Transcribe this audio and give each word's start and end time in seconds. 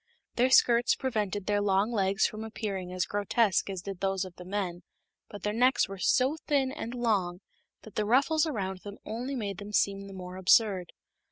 Their 0.35 0.49
skirts 0.49 0.95
prevented 0.95 1.45
their 1.45 1.61
long 1.61 1.91
legs 1.91 2.25
from 2.25 2.43
appearing 2.43 2.91
as 2.91 3.05
grotesque 3.05 3.69
as 3.69 3.83
did 3.83 3.99
those 3.99 4.25
of 4.25 4.35
the 4.35 4.43
men, 4.45 4.81
but 5.29 5.43
their 5.43 5.53
necks 5.53 5.87
were 5.87 5.99
so 5.99 6.37
thin 6.47 6.71
and 6.71 6.95
long 6.95 7.41
that 7.83 7.93
the 7.93 8.05
ruffles 8.05 8.47
around 8.47 8.79
them 8.79 8.97
only 9.05 9.35
made 9.35 9.59
them 9.59 9.73
seem 9.73 10.07
the 10.07 10.13
more 10.13 10.37
absurd. 10.37 10.93